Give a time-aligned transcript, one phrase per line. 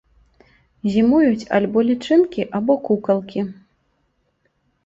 [0.93, 3.47] Зімуюць альбо лічынкі або кукалкі.